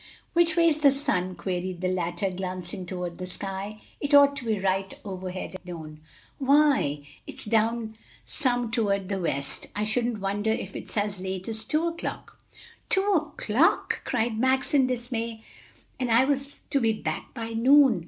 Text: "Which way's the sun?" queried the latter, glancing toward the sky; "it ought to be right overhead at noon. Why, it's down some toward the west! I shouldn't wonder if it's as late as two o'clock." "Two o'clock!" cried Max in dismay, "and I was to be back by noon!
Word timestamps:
"Which 0.33 0.57
way's 0.57 0.79
the 0.79 0.89
sun?" 0.89 1.35
queried 1.35 1.81
the 1.81 1.87
latter, 1.87 2.31
glancing 2.31 2.87
toward 2.87 3.19
the 3.19 3.27
sky; 3.27 3.81
"it 3.99 4.15
ought 4.15 4.35
to 4.37 4.45
be 4.45 4.57
right 4.59 4.91
overhead 5.05 5.53
at 5.53 5.63
noon. 5.63 6.01
Why, 6.39 7.03
it's 7.27 7.45
down 7.45 7.99
some 8.25 8.71
toward 8.71 9.09
the 9.09 9.21
west! 9.21 9.67
I 9.75 9.83
shouldn't 9.83 10.19
wonder 10.19 10.49
if 10.49 10.75
it's 10.75 10.97
as 10.97 11.21
late 11.21 11.47
as 11.47 11.63
two 11.65 11.87
o'clock." 11.87 12.39
"Two 12.89 13.11
o'clock!" 13.13 14.01
cried 14.03 14.39
Max 14.39 14.73
in 14.73 14.87
dismay, 14.87 15.43
"and 15.99 16.09
I 16.09 16.25
was 16.25 16.55
to 16.71 16.79
be 16.79 16.93
back 16.93 17.35
by 17.35 17.49
noon! 17.49 17.99